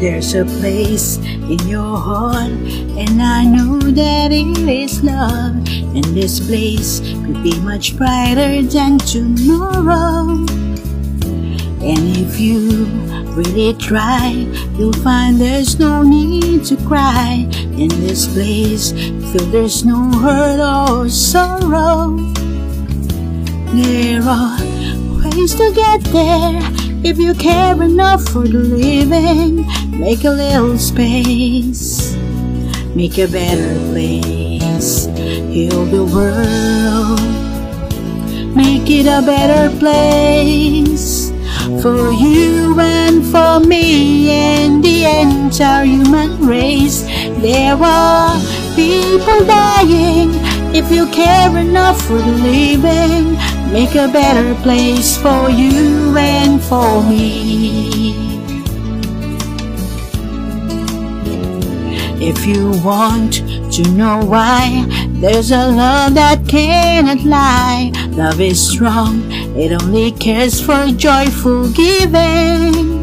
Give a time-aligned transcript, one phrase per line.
[0.00, 5.56] There's a place in your heart, and I know that it is love.
[5.94, 10.24] And this place could be much brighter than tomorrow.
[11.84, 12.86] And if you
[13.36, 14.30] really try,
[14.78, 17.46] you'll find there's no need to cry.
[17.76, 22.16] In this place, feel there's no hurt or sorrow.
[23.76, 24.58] There are
[25.20, 29.66] ways to get there if you care enough for the living.
[29.98, 32.14] Make a little space,
[32.94, 37.20] make a better place, heal the world,
[38.56, 41.30] make it a better place
[41.82, 47.02] for you and for me and the entire human race.
[47.42, 48.40] There are
[48.74, 50.49] people dying.
[50.90, 53.34] If you care enough for the living,
[53.72, 58.10] make a better place for you and for me.
[62.20, 63.34] If you want
[63.74, 64.84] to know why,
[65.20, 67.92] there's a love that cannot lie.
[68.08, 69.22] Love is strong,
[69.56, 72.98] it only cares for joyful giving.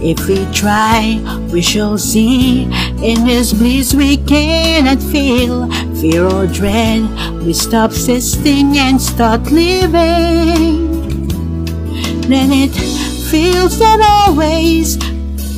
[0.00, 1.18] If we try,
[1.52, 2.62] we shall see.
[3.02, 5.68] In this bliss we cannot feel
[6.00, 7.02] fear or dread.
[7.44, 10.86] We stop existing and start living.
[12.28, 12.74] Then it
[13.30, 14.96] feels that always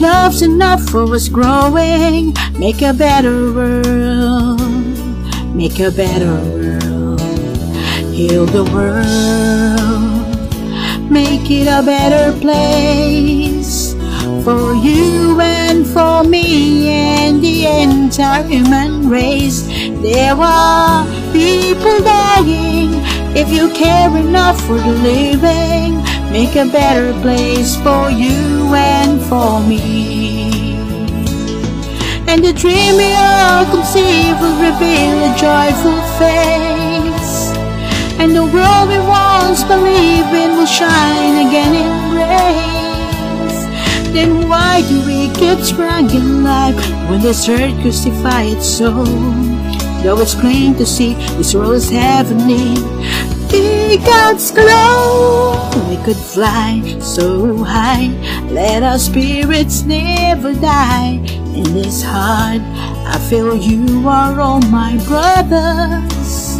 [0.00, 2.34] Love's enough for us growing.
[2.58, 4.60] Make a better world.
[5.54, 7.20] Make a better world.
[8.12, 9.04] Heal the world.
[11.10, 13.94] Make it a better place.
[14.44, 19.68] For you and for me and the entire human race.
[20.04, 22.90] There are people dying.
[23.34, 25.96] If you care enough for the living,
[26.30, 30.76] make a better place for you and for me.
[32.28, 37.56] And the dream we all conceive will reveal a joyful face.
[38.20, 43.60] And the world we once believed in will shine again in grace.
[44.12, 46.76] Then why do we keep struggling life
[47.08, 49.64] when this earth crucify its soul?
[50.04, 52.74] Though it's plain to see this world is heavenly,
[54.04, 55.70] God's glow.
[55.88, 58.08] We could fly so high,
[58.50, 61.20] let our spirits never die.
[61.56, 62.60] In this heart,
[63.06, 66.58] I feel you are all my brothers.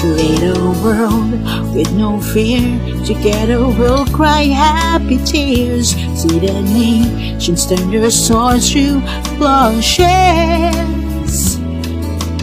[0.00, 1.30] Create a world
[1.72, 2.80] with no fear.
[3.04, 5.90] Together we'll cry happy tears.
[6.20, 9.00] See the nations turn their swords to
[9.36, 11.01] plowshares.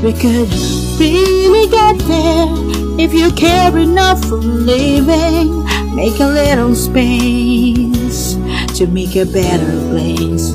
[0.01, 0.49] We could
[0.97, 2.47] really get there
[2.97, 5.65] if you care enough for living.
[5.93, 8.35] Make a little space
[8.77, 10.51] to make a better place.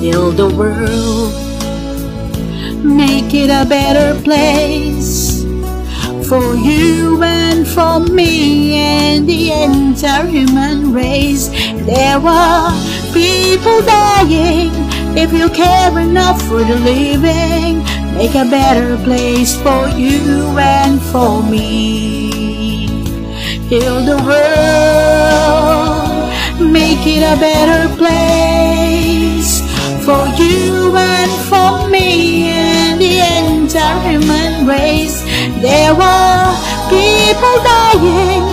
[0.00, 1.34] Build the world,
[2.84, 5.42] make it a better place
[6.28, 11.48] for you and for me and the entire human race.
[11.84, 12.70] There are
[13.12, 14.70] people dying
[15.18, 17.95] if you care enough for the living.
[18.16, 22.86] Make a better place for you and for me.
[23.68, 25.52] Heal the world,
[26.72, 29.60] make it a better place
[30.06, 35.20] for you and for me and the entire human race.
[35.60, 36.56] There are
[36.88, 38.44] people dying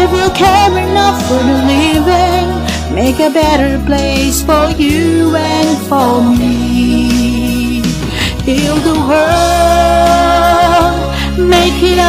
[0.00, 2.48] if you care enough for the living.
[2.94, 5.99] Make a better place for you and for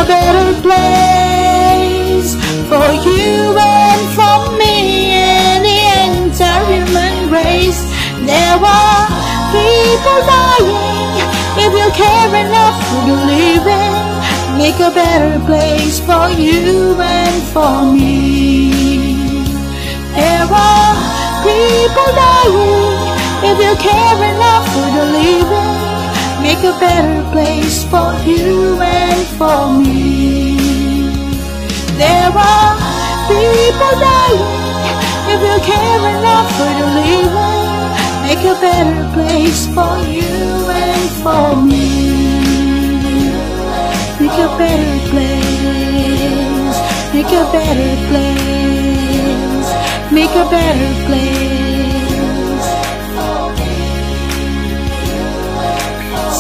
[0.02, 2.34] a better place
[2.70, 5.80] for you and for me and the
[6.10, 7.82] entire human race.
[8.26, 9.06] There are
[9.54, 11.14] people dying
[11.66, 13.94] if you care enough for the living.
[14.58, 18.72] Make a better place for you and for me.
[20.18, 20.94] There are
[21.46, 22.98] people dying
[23.50, 24.61] if you care enough
[26.72, 30.56] a better place for you and for me.
[32.02, 32.74] There are
[33.32, 34.50] people dying
[35.34, 37.70] if you care enough for the living.
[38.26, 40.36] Make a better place for you
[40.84, 41.88] and for me.
[44.22, 46.78] Make a better place.
[47.14, 49.70] Make a better place.
[50.12, 51.61] Make a better place.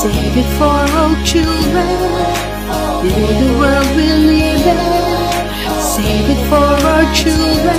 [0.01, 1.85] Save it for all children.
[3.03, 5.79] Build the world we live in.
[5.79, 7.77] Save it for our children.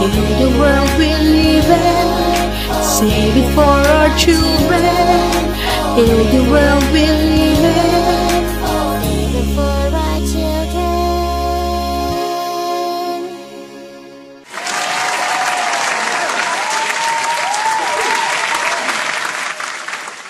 [0.00, 2.82] Heal the world we live in.
[2.82, 4.84] Save it for our children.
[5.96, 7.04] Heal the world we